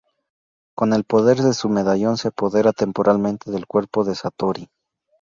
[0.75, 4.67] Con el poder de su medallón se apodera temporalmente del cuerpo de Satori.